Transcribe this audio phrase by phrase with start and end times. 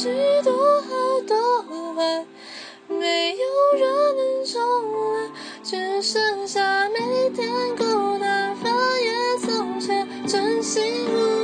[0.00, 0.08] 许
[0.44, 1.34] 多好多
[1.96, 2.24] 坏，
[2.86, 3.44] 没有
[3.76, 4.62] 人能重
[4.92, 5.30] 来，
[5.64, 8.72] 只剩下每天孤单，翻
[9.02, 11.37] 阅从前，真心无。